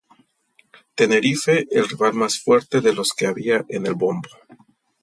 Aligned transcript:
Tenerife, 0.95 1.67
el 1.69 1.87
rival 1.87 2.15
más 2.15 2.39
fuerte 2.39 2.81
de 2.81 2.91
los 2.91 3.13
que 3.13 3.27
había 3.27 3.65
en 3.69 3.85
el 3.85 3.93
bombo. 3.93 4.29